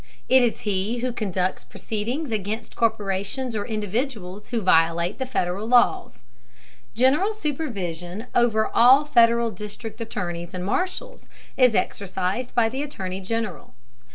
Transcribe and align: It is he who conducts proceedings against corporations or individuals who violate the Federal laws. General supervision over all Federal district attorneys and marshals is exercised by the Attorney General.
It 0.27 0.41
is 0.41 0.61
he 0.61 0.97
who 1.01 1.11
conducts 1.13 1.63
proceedings 1.63 2.31
against 2.31 2.75
corporations 2.75 3.55
or 3.55 3.67
individuals 3.67 4.47
who 4.47 4.59
violate 4.61 5.19
the 5.19 5.27
Federal 5.27 5.67
laws. 5.67 6.23
General 6.95 7.33
supervision 7.35 8.25
over 8.33 8.65
all 8.73 9.05
Federal 9.05 9.51
district 9.51 10.01
attorneys 10.01 10.55
and 10.55 10.65
marshals 10.65 11.29
is 11.55 11.75
exercised 11.75 12.55
by 12.55 12.67
the 12.67 12.81
Attorney 12.81 13.21
General. 13.21 13.75